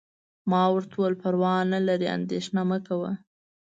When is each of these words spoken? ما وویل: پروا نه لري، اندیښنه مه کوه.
ما 0.49 0.63
وویل: 0.75 1.13
پروا 1.21 1.55
نه 1.73 1.79
لري، 1.87 2.07
اندیښنه 2.17 2.61
مه 2.69 2.77
کوه. 2.87 3.11